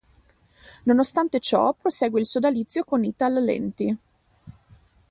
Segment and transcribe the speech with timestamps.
[0.85, 3.97] Nonostante ciò, prosegue il sodalizio con Ital-Lenti.